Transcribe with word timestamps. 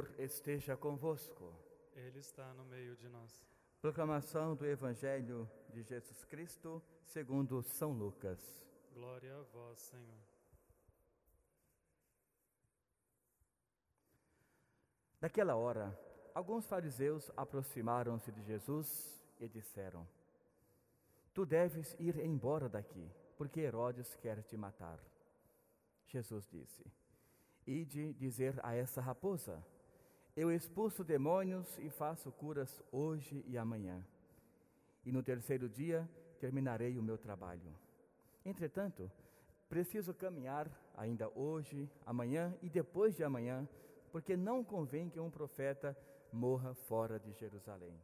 Senhor 0.00 0.14
esteja 0.18 0.76
convosco. 0.76 1.52
Ele 1.94 2.20
está 2.20 2.54
no 2.54 2.64
meio 2.64 2.96
de 2.96 3.08
nós. 3.08 3.44
Proclamação 3.82 4.54
do 4.54 4.64
Evangelho 4.66 5.50
de 5.68 5.82
Jesus 5.82 6.24
Cristo, 6.24 6.82
segundo 7.04 7.62
São 7.62 7.92
Lucas. 7.92 8.40
Glória 8.94 9.36
a 9.36 9.42
vós, 9.42 9.78
Senhor. 9.78 10.20
Naquela 15.20 15.56
hora, 15.56 15.98
alguns 16.34 16.66
fariseus 16.66 17.30
aproximaram-se 17.36 18.32
de 18.32 18.42
Jesus 18.42 19.22
e 19.38 19.48
disseram: 19.48 20.06
Tu 21.34 21.44
deves 21.44 21.94
ir 21.98 22.18
embora 22.20 22.68
daqui, 22.68 23.10
porque 23.36 23.60
Herodes 23.60 24.14
quer 24.16 24.42
te 24.42 24.56
matar. 24.56 24.98
Jesus 26.06 26.48
disse: 26.48 26.84
Ide 27.66 28.14
dizer 28.14 28.58
a 28.62 28.74
essa 28.74 29.00
raposa: 29.00 29.62
Eu 30.36 30.52
expulso 30.52 31.02
demônios 31.02 31.78
e 31.78 31.90
faço 31.90 32.30
curas 32.30 32.80
hoje 32.92 33.44
e 33.48 33.58
amanhã. 33.58 34.04
E 35.04 35.10
no 35.10 35.22
terceiro 35.22 35.68
dia 35.68 36.08
terminarei 36.38 36.98
o 36.98 37.02
meu 37.02 37.18
trabalho. 37.18 37.74
Entretanto, 38.44 39.10
preciso 39.68 40.14
caminhar 40.14 40.70
ainda 40.96 41.28
hoje, 41.36 41.90
amanhã 42.06 42.56
e 42.62 42.68
depois 42.68 43.16
de 43.16 43.24
amanhã, 43.24 43.68
porque 44.12 44.36
não 44.36 44.62
convém 44.62 45.08
que 45.08 45.20
um 45.20 45.30
profeta 45.30 45.96
morra 46.32 46.74
fora 46.74 47.18
de 47.18 47.32
Jerusalém. 47.32 47.94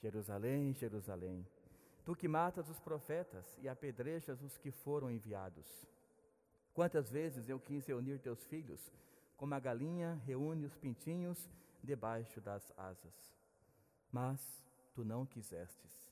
Jerusalém, 0.00 0.72
Jerusalém, 0.72 1.46
tu 2.04 2.16
que 2.16 2.26
matas 2.26 2.68
os 2.70 2.80
profetas 2.80 3.58
e 3.60 3.68
apedrejas 3.68 4.42
os 4.42 4.56
que 4.56 4.70
foram 4.70 5.10
enviados. 5.10 5.86
Quantas 6.72 7.10
vezes 7.10 7.48
eu 7.48 7.60
quis 7.60 7.86
reunir 7.86 8.18
teus 8.20 8.42
filhos, 8.46 8.80
como 9.40 9.54
a 9.54 9.58
galinha 9.58 10.20
reúne 10.26 10.66
os 10.66 10.76
pintinhos 10.76 11.48
debaixo 11.82 12.42
das 12.42 12.70
asas. 12.76 13.34
Mas 14.12 14.38
tu 14.92 15.02
não 15.02 15.24
quisestes. 15.24 16.06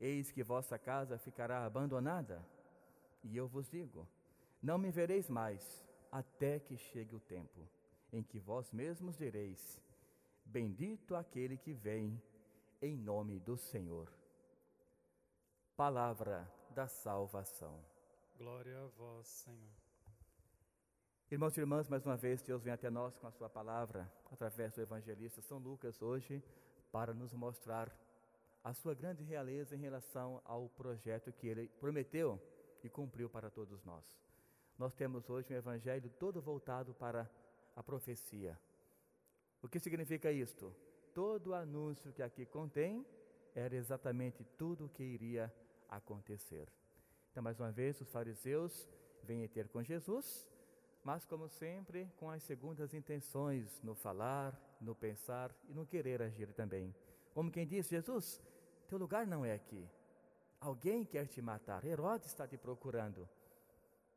Eis 0.00 0.32
que 0.32 0.42
vossa 0.42 0.78
casa 0.78 1.18
ficará 1.18 1.66
abandonada. 1.66 2.42
E 3.22 3.36
eu 3.36 3.46
vos 3.46 3.68
digo: 3.68 4.08
não 4.62 4.78
me 4.78 4.90
vereis 4.90 5.28
mais, 5.28 5.84
até 6.10 6.58
que 6.58 6.78
chegue 6.78 7.14
o 7.14 7.20
tempo 7.20 7.68
em 8.10 8.22
que 8.22 8.38
vós 8.38 8.72
mesmos 8.72 9.18
direis: 9.18 9.78
Bendito 10.42 11.14
aquele 11.14 11.58
que 11.58 11.74
vem 11.74 12.18
em 12.80 12.96
nome 12.96 13.38
do 13.38 13.58
Senhor. 13.58 14.10
Palavra 15.76 16.50
da 16.70 16.88
salvação. 16.88 17.78
Glória 18.38 18.80
a 18.80 18.86
vós, 18.86 19.26
Senhor. 19.26 19.85
Irmãos 21.28 21.56
e 21.56 21.60
irmãs, 21.60 21.88
mais 21.88 22.06
uma 22.06 22.16
vez 22.16 22.40
Deus 22.40 22.62
vem 22.62 22.72
até 22.72 22.88
nós 22.88 23.18
com 23.18 23.26
a 23.26 23.32
sua 23.32 23.48
palavra, 23.48 24.08
através 24.30 24.72
do 24.72 24.80
evangelista 24.80 25.42
São 25.42 25.58
Lucas, 25.58 26.00
hoje, 26.00 26.40
para 26.92 27.12
nos 27.12 27.32
mostrar 27.32 27.92
a 28.62 28.72
sua 28.72 28.94
grande 28.94 29.24
realeza 29.24 29.74
em 29.74 29.80
relação 29.80 30.40
ao 30.44 30.68
projeto 30.68 31.32
que 31.32 31.48
ele 31.48 31.66
prometeu 31.80 32.40
e 32.84 32.88
cumpriu 32.88 33.28
para 33.28 33.50
todos 33.50 33.84
nós. 33.84 34.04
Nós 34.78 34.94
temos 34.94 35.28
hoje 35.28 35.52
um 35.52 35.56
evangelho 35.56 36.08
todo 36.10 36.40
voltado 36.40 36.94
para 36.94 37.28
a 37.74 37.82
profecia. 37.82 38.56
O 39.60 39.68
que 39.68 39.80
significa 39.80 40.30
isto? 40.30 40.72
Todo 41.12 41.48
o 41.48 41.54
anúncio 41.54 42.12
que 42.12 42.22
aqui 42.22 42.46
contém 42.46 43.04
era 43.52 43.74
exatamente 43.74 44.44
tudo 44.56 44.84
o 44.86 44.88
que 44.88 45.02
iria 45.02 45.52
acontecer. 45.88 46.68
Então, 47.32 47.42
mais 47.42 47.58
uma 47.58 47.72
vez, 47.72 48.00
os 48.00 48.12
fariseus 48.12 48.88
vêm 49.24 49.48
ter 49.48 49.66
com 49.66 49.82
Jesus, 49.82 50.46
mas, 51.06 51.24
como 51.24 51.48
sempre, 51.48 52.10
com 52.16 52.28
as 52.28 52.42
segundas 52.42 52.92
intenções 52.92 53.80
no 53.80 53.94
falar, 53.94 54.60
no 54.80 54.92
pensar 54.92 55.54
e 55.68 55.72
no 55.72 55.86
querer 55.86 56.20
agir 56.20 56.52
também. 56.52 56.92
Como 57.32 57.48
quem 57.48 57.64
diz: 57.64 57.86
Jesus, 57.86 58.42
teu 58.88 58.98
lugar 58.98 59.24
não 59.24 59.44
é 59.44 59.52
aqui. 59.52 59.88
Alguém 60.60 61.04
quer 61.04 61.28
te 61.28 61.40
matar. 61.40 61.84
Herodes 61.84 62.26
está 62.26 62.44
te 62.44 62.58
procurando. 62.58 63.28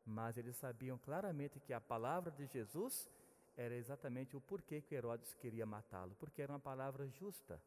Mas 0.03 0.35
eles 0.35 0.55
sabiam 0.55 0.97
claramente 0.97 1.59
que 1.59 1.73
a 1.73 1.79
palavra 1.79 2.31
de 2.31 2.47
Jesus 2.47 3.07
era 3.55 3.75
exatamente 3.75 4.35
o 4.35 4.41
porquê 4.41 4.81
que 4.81 4.95
Herodes 4.95 5.35
queria 5.35 5.67
matá-lo, 5.67 6.15
porque 6.19 6.41
era 6.41 6.51
uma 6.53 6.59
palavra 6.59 7.07
justa, 7.07 7.61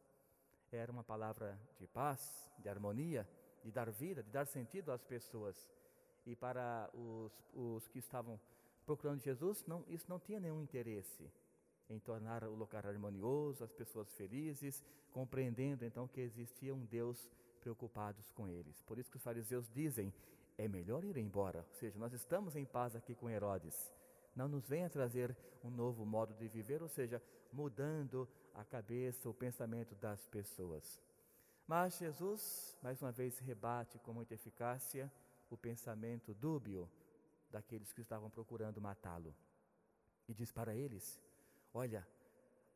era 0.72 0.90
uma 0.90 1.04
palavra 1.04 1.56
de 1.78 1.86
paz, 1.86 2.50
de 2.58 2.68
harmonia 2.68 3.24
de 3.62 3.70
dar 3.70 3.88
vida, 3.88 4.20
de 4.20 4.30
dar 4.32 4.46
sentido 4.48 4.90
às 4.90 5.04
pessoas. 5.04 5.70
E 6.26 6.34
para 6.34 6.90
os, 6.92 7.32
os 7.54 7.86
que 7.86 8.00
estavam 8.00 8.40
procurando 8.84 9.20
Jesus, 9.20 9.64
não, 9.66 9.84
isso 9.88 10.06
não 10.08 10.18
tinha 10.18 10.40
nenhum 10.40 10.60
interesse 10.60 11.30
em 11.88 11.98
tornar 11.98 12.44
o 12.44 12.54
lugar 12.54 12.86
harmonioso, 12.86 13.64
as 13.64 13.72
pessoas 13.72 14.12
felizes, 14.14 14.82
compreendendo 15.10 15.84
então 15.84 16.08
que 16.08 16.20
existia 16.20 16.74
um 16.74 16.84
Deus 16.84 17.28
preocupados 17.60 18.30
com 18.32 18.48
eles. 18.48 18.82
Por 18.82 18.98
isso 18.98 19.10
que 19.10 19.16
os 19.16 19.22
fariseus 19.22 19.70
dizem: 19.70 20.12
é 20.56 20.66
melhor 20.66 21.04
ir 21.04 21.16
embora. 21.16 21.64
Ou 21.68 21.74
seja, 21.74 21.98
nós 21.98 22.12
estamos 22.12 22.56
em 22.56 22.64
paz 22.64 22.96
aqui 22.96 23.14
com 23.14 23.30
Herodes. 23.30 23.92
Não 24.34 24.48
nos 24.48 24.66
venha 24.66 24.88
trazer 24.88 25.36
um 25.62 25.70
novo 25.70 26.04
modo 26.06 26.34
de 26.34 26.48
viver, 26.48 26.82
ou 26.82 26.88
seja, 26.88 27.22
mudando 27.52 28.26
a 28.54 28.64
cabeça, 28.64 29.28
o 29.28 29.34
pensamento 29.34 29.94
das 29.96 30.26
pessoas. 30.26 31.00
Mas 31.66 31.98
Jesus, 31.98 32.76
mais 32.82 33.00
uma 33.00 33.12
vez, 33.12 33.38
rebate 33.38 33.98
com 33.98 34.12
muita 34.12 34.34
eficácia 34.34 35.12
o 35.50 35.56
pensamento 35.56 36.32
dúbio 36.34 36.88
daqueles 37.52 37.92
que 37.92 38.00
estavam 38.00 38.30
procurando 38.30 38.80
matá-lo. 38.80 39.34
E 40.28 40.34
diz 40.34 40.50
para 40.50 40.74
eles: 40.74 41.20
Olha, 41.72 42.06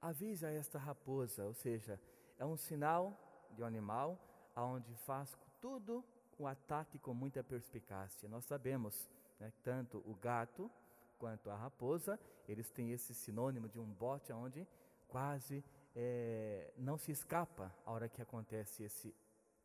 avisa 0.00 0.50
esta 0.50 0.78
raposa, 0.78 1.44
ou 1.44 1.54
seja, 1.54 2.00
é 2.38 2.44
um 2.44 2.56
sinal 2.56 3.19
de 3.53 3.62
um 3.62 3.66
animal 3.66 4.19
aonde 4.54 4.94
faz 4.94 5.37
tudo 5.60 6.04
o 6.38 6.47
ataque 6.47 6.98
com 6.98 7.14
muita 7.14 7.42
perspicácia. 7.42 8.28
Nós 8.28 8.44
sabemos, 8.44 9.09
né, 9.41 9.53
tanto 9.62 9.98
o 9.98 10.14
gato 10.14 10.70
quanto 11.19 11.50
a 11.50 11.56
raposa, 11.56 12.20
eles 12.47 12.70
têm 12.70 12.93
esse 12.93 13.14
sinônimo 13.14 13.69
de 13.69 13.78
um 13.78 13.87
bote 13.87 14.32
onde 14.32 14.66
quase 15.08 15.64
é, 15.94 16.72
não 16.76 16.98
se 16.98 17.10
escapa 17.10 17.75
a 17.84 17.91
hora 17.91 18.08
que 18.08 18.20
acontece 18.20 18.82
esse 18.82 19.14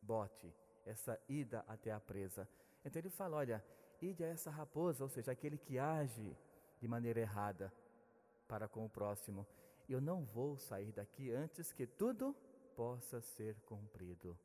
bote, 0.00 0.52
essa 0.86 1.20
ida 1.28 1.64
até 1.68 1.92
a 1.92 2.00
presa. 2.00 2.48
Então 2.84 3.00
ele 3.00 3.10
fala: 3.10 3.36
olha, 3.36 3.64
ide 4.02 4.24
a 4.24 4.28
essa 4.28 4.50
raposa, 4.50 5.04
ou 5.04 5.08
seja, 5.08 5.32
aquele 5.32 5.56
que 5.56 5.78
age 5.78 6.36
de 6.80 6.88
maneira 6.88 7.20
errada 7.20 7.72
para 8.48 8.68
com 8.68 8.84
o 8.84 8.90
próximo. 8.90 9.46
Eu 9.88 10.00
não 10.00 10.24
vou 10.24 10.56
sair 10.58 10.92
daqui 10.92 11.30
antes 11.30 11.72
que 11.72 11.86
tudo 11.86 12.34
possa 12.76 13.20
ser 13.20 13.60
cumprido. 13.62 14.38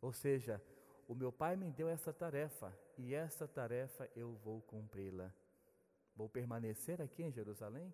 Ou 0.00 0.12
seja, 0.12 0.62
o 1.08 1.14
meu 1.14 1.32
pai 1.32 1.56
me 1.56 1.70
deu 1.70 1.88
essa 1.88 2.12
tarefa 2.12 2.72
e 2.96 3.14
essa 3.14 3.48
tarefa 3.48 4.08
eu 4.14 4.34
vou 4.44 4.60
cumpri-la. 4.62 5.32
Vou 6.14 6.28
permanecer 6.28 7.00
aqui 7.00 7.22
em 7.22 7.32
Jerusalém? 7.32 7.92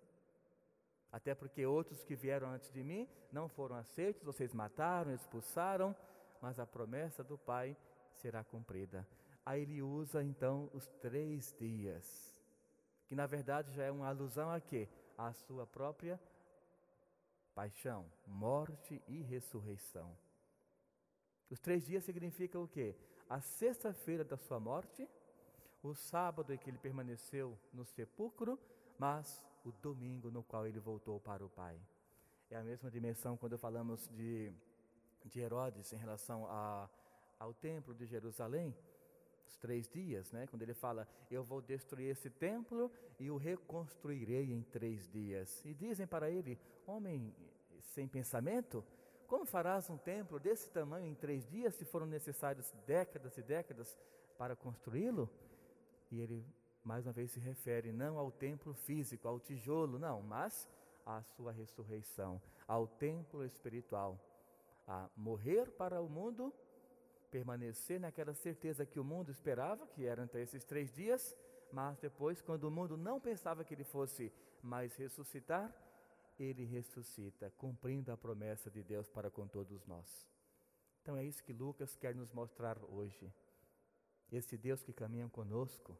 Até 1.11 1.33
porque 1.33 1.65
outros 1.65 2.03
que 2.03 2.15
vieram 2.15 2.49
antes 2.49 2.71
de 2.71 2.83
mim 2.83 3.07
não 3.31 3.47
foram 3.47 3.75
aceitos, 3.75 4.23
vocês 4.23 4.53
mataram, 4.53 5.13
expulsaram, 5.13 5.95
mas 6.41 6.59
a 6.59 6.65
promessa 6.65 7.23
do 7.23 7.37
Pai 7.37 7.75
será 8.13 8.43
cumprida. 8.43 9.07
Aí 9.47 9.61
ele 9.61 9.81
usa 9.81 10.21
então 10.21 10.69
os 10.73 10.85
três 10.99 11.55
dias, 11.57 12.05
que 13.05 13.15
na 13.15 13.25
verdade 13.25 13.71
já 13.71 13.85
é 13.85 13.89
uma 13.89 14.09
alusão 14.09 14.51
a 14.51 14.59
quê? 14.59 14.89
A 15.17 15.31
sua 15.31 15.65
própria 15.65 16.19
paixão, 17.55 18.11
morte 18.25 19.01
e 19.07 19.21
ressurreição. 19.21 20.13
Os 21.49 21.61
três 21.61 21.85
dias 21.85 22.03
significam 22.03 22.61
o 22.61 22.67
quê? 22.67 22.93
A 23.29 23.39
sexta-feira 23.39 24.25
da 24.25 24.35
sua 24.35 24.59
morte, 24.59 25.07
o 25.81 25.95
sábado 25.95 26.53
em 26.53 26.57
que 26.57 26.69
ele 26.69 26.77
permaneceu 26.77 27.57
no 27.71 27.85
sepulcro, 27.85 28.59
mas 28.99 29.41
o 29.63 29.71
domingo 29.71 30.29
no 30.29 30.43
qual 30.43 30.67
ele 30.67 30.81
voltou 30.81 31.21
para 31.21 31.45
o 31.45 31.49
Pai. 31.49 31.79
É 32.49 32.57
a 32.57 32.63
mesma 32.65 32.91
dimensão 32.91 33.37
quando 33.37 33.57
falamos 33.57 34.09
de, 34.09 34.51
de 35.23 35.39
Herodes 35.39 35.93
em 35.93 35.97
relação 35.97 36.45
a, 36.49 36.89
ao 37.39 37.53
templo 37.53 37.95
de 37.95 38.05
Jerusalém, 38.05 38.75
os 39.47 39.55
três 39.57 39.87
dias, 39.87 40.31
né? 40.31 40.45
quando 40.47 40.61
ele 40.61 40.73
fala, 40.73 41.07
eu 41.31 41.43
vou 41.43 41.61
destruir 41.61 42.09
esse 42.09 42.29
templo 42.29 42.91
e 43.19 43.31
o 43.31 43.37
reconstruirei 43.37 44.51
em 44.51 44.61
três 44.61 45.07
dias. 45.09 45.63
E 45.65 45.73
dizem 45.73 46.05
para 46.05 46.29
ele, 46.29 46.59
homem 46.85 47.33
sem 47.79 48.07
pensamento, 48.07 48.83
como 49.27 49.45
farás 49.45 49.89
um 49.89 49.97
templo 49.97 50.39
desse 50.39 50.69
tamanho 50.69 51.07
em 51.07 51.15
três 51.15 51.45
dias, 51.47 51.75
se 51.75 51.85
foram 51.85 52.05
necessários 52.05 52.71
décadas 52.85 53.37
e 53.37 53.41
décadas 53.41 53.97
para 54.37 54.55
construí-lo? 54.55 55.29
E 56.11 56.21
ele 56.21 56.45
mais 56.83 57.05
uma 57.05 57.11
vez 57.11 57.31
se 57.31 57.39
refere 57.39 57.91
não 57.91 58.17
ao 58.17 58.31
templo 58.31 58.73
físico, 58.73 59.27
ao 59.27 59.41
tijolo, 59.41 59.99
não, 59.99 60.21
mas 60.21 60.69
à 61.05 61.21
sua 61.21 61.51
ressurreição, 61.51 62.41
ao 62.65 62.87
templo 62.87 63.43
espiritual, 63.43 64.17
a 64.87 65.09
morrer 65.17 65.69
para 65.71 66.01
o 66.01 66.07
mundo, 66.07 66.53
permanecer 67.31 67.99
naquela 67.99 68.33
certeza 68.33 68.85
que 68.85 68.99
o 68.99 69.03
mundo 69.03 69.31
esperava, 69.31 69.85
que 69.87 70.05
eram 70.05 70.23
até 70.23 70.41
esses 70.41 70.63
três 70.63 70.91
dias, 70.91 71.35
mas 71.71 71.97
depois, 71.99 72.41
quando 72.41 72.63
o 72.63 72.71
mundo 72.71 72.95
não 72.95 73.19
pensava 73.19 73.63
que 73.63 73.73
ele 73.73 73.83
fosse 73.83 74.31
mais 74.61 74.95
ressuscitar, 74.95 75.73
ele 76.39 76.65
ressuscita, 76.65 77.51
cumprindo 77.57 78.11
a 78.11 78.17
promessa 78.17 78.69
de 78.69 78.83
Deus 78.83 79.09
para 79.09 79.29
com 79.29 79.47
todos 79.47 79.85
nós. 79.85 80.27
Então 81.01 81.17
é 81.17 81.23
isso 81.23 81.43
que 81.43 81.53
Lucas 81.53 81.95
quer 81.95 82.15
nos 82.15 82.31
mostrar 82.31 82.77
hoje. 82.83 83.31
Esse 84.31 84.57
Deus 84.57 84.83
que 84.83 84.93
caminha 84.93 85.27
conosco, 85.29 85.97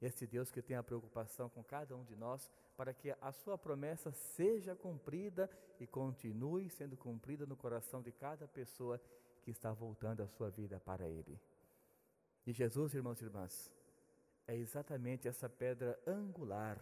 esse 0.00 0.26
Deus 0.26 0.50
que 0.50 0.62
tem 0.62 0.76
a 0.76 0.82
preocupação 0.82 1.48
com 1.48 1.62
cada 1.62 1.96
um 1.96 2.04
de 2.04 2.16
nós, 2.16 2.50
para 2.76 2.92
que 2.92 3.14
a 3.20 3.32
sua 3.32 3.56
promessa 3.56 4.10
seja 4.12 4.74
cumprida 4.74 5.48
e 5.78 5.86
continue 5.86 6.68
sendo 6.68 6.96
cumprida 6.96 7.46
no 7.46 7.56
coração 7.56 8.02
de 8.02 8.10
cada 8.10 8.48
pessoa 8.48 9.00
que 9.44 9.50
está 9.50 9.72
voltando 9.72 10.22
a 10.22 10.26
sua 10.26 10.50
vida 10.50 10.80
para 10.80 11.06
Ele. 11.06 11.38
E 12.46 12.52
Jesus, 12.52 12.94
irmãos 12.94 13.20
e 13.20 13.24
irmãs, 13.24 13.70
é 14.46 14.56
exatamente 14.56 15.28
essa 15.28 15.48
pedra 15.48 15.98
angular 16.06 16.80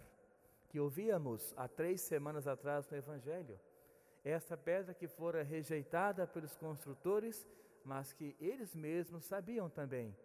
que 0.68 0.80
ouvíamos 0.80 1.52
há 1.56 1.68
três 1.68 2.00
semanas 2.00 2.46
atrás 2.46 2.88
no 2.88 2.96
Evangelho. 2.96 3.58
Esta 4.24 4.56
pedra 4.56 4.94
que 4.94 5.08
fora 5.08 5.42
rejeitada 5.42 6.26
pelos 6.26 6.56
construtores, 6.56 7.46
mas 7.84 8.12
que 8.12 8.36
eles 8.40 8.74
mesmos 8.74 9.24
sabiam 9.24 9.68
também 9.68 10.16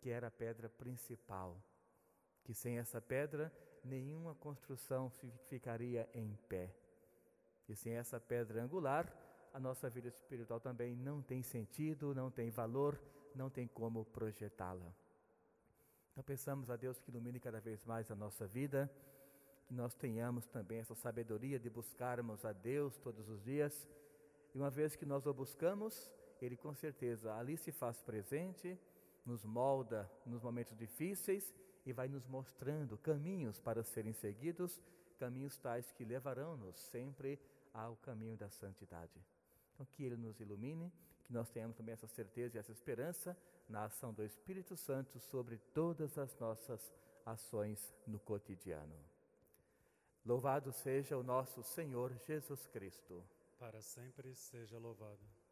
que 0.00 0.10
era 0.10 0.26
a 0.26 0.30
pedra 0.30 0.68
principal. 0.68 1.56
Que 2.44 2.52
sem 2.52 2.78
essa 2.78 3.00
pedra 3.00 3.50
nenhuma 3.82 4.34
construção 4.34 5.10
ficaria 5.48 6.06
em 6.12 6.36
pé. 6.46 6.74
E 7.66 7.74
sem 7.74 7.94
essa 7.94 8.20
pedra 8.20 8.62
angular, 8.62 9.10
a 9.54 9.60
nossa 9.60 9.88
vida 9.88 10.08
espiritual 10.08 10.60
também 10.60 10.94
não 10.94 11.22
tem 11.22 11.42
sentido, 11.42 12.14
não 12.14 12.30
tem 12.30 12.50
valor, 12.50 13.00
não 13.34 13.48
tem 13.48 13.66
como 13.66 14.04
projetá-la. 14.04 14.92
Então 16.12 16.22
pensamos 16.22 16.68
a 16.68 16.76
Deus 16.76 16.98
que 16.98 17.10
ilumine 17.10 17.40
cada 17.40 17.60
vez 17.60 17.84
mais 17.84 18.10
a 18.10 18.14
nossa 18.14 18.46
vida 18.46 18.90
que 19.66 19.74
nós 19.74 19.94
tenhamos 19.94 20.46
também 20.46 20.78
essa 20.78 20.94
sabedoria 20.94 21.58
de 21.58 21.70
buscarmos 21.70 22.44
a 22.44 22.52
Deus 22.52 22.98
todos 22.98 23.28
os 23.28 23.42
dias. 23.42 23.88
E 24.54 24.58
uma 24.58 24.70
vez 24.70 24.94
que 24.94 25.06
nós 25.06 25.26
o 25.26 25.32
buscamos, 25.32 26.12
Ele 26.40 26.56
com 26.56 26.74
certeza 26.74 27.34
ali 27.34 27.56
se 27.56 27.72
faz 27.72 28.02
presente, 28.02 28.78
nos 29.24 29.44
molda 29.44 30.10
nos 30.26 30.42
momentos 30.42 30.76
difíceis 30.76 31.54
e 31.86 31.92
vai 31.92 32.08
nos 32.08 32.26
mostrando 32.26 32.98
caminhos 32.98 33.58
para 33.58 33.82
serem 33.82 34.12
seguidos, 34.12 34.82
caminhos 35.18 35.56
tais 35.56 35.90
que 35.92 36.04
levarão-nos 36.04 36.76
sempre 36.76 37.40
ao 37.72 37.96
caminho 37.96 38.36
da 38.36 38.50
santidade. 38.50 39.24
Então, 39.74 39.86
que 39.86 40.04
Ele 40.04 40.16
nos 40.16 40.40
ilumine, 40.40 40.92
que 41.24 41.32
nós 41.32 41.50
tenhamos 41.50 41.76
também 41.76 41.92
essa 41.92 42.06
certeza 42.06 42.56
e 42.56 42.60
essa 42.60 42.72
esperança 42.72 43.36
na 43.68 43.84
ação 43.84 44.12
do 44.12 44.24
Espírito 44.24 44.76
Santo 44.76 45.18
sobre 45.18 45.58
todas 45.72 46.16
as 46.16 46.38
nossas 46.38 46.92
ações 47.26 47.94
no 48.06 48.18
cotidiano. 48.20 48.96
Louvado 50.24 50.72
seja 50.72 51.18
o 51.18 51.22
nosso 51.22 51.62
Senhor 51.62 52.16
Jesus 52.26 52.66
Cristo. 52.66 53.22
Para 53.58 53.80
sempre 53.82 54.34
seja 54.34 54.78
louvado. 54.78 55.43